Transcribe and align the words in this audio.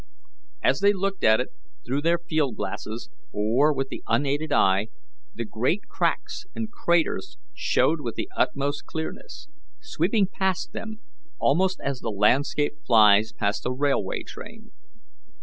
As 0.63 0.79
they 0.79 0.93
looked 0.93 1.23
at 1.23 1.39
it 1.39 1.49
through 1.85 2.01
their 2.01 2.17
field 2.17 2.55
glasses 2.55 3.07
or 3.31 3.71
with 3.71 3.89
the 3.89 4.01
unaided 4.07 4.51
eye, 4.51 4.87
the 5.35 5.45
great 5.45 5.83
cracks 5.89 6.47
and 6.55 6.71
craters 6.71 7.37
showed 7.53 8.01
with 8.01 8.15
the 8.15 8.27
utmost 8.35 8.87
clearness, 8.87 9.47
sweeping 9.79 10.25
past 10.25 10.71
them 10.73 11.01
almost 11.37 11.79
as 11.83 11.99
the 11.99 12.09
landscape 12.09 12.83
flies 12.83 13.31
past 13.31 13.63
a 13.67 13.71
railway 13.71 14.23
train. 14.23 14.71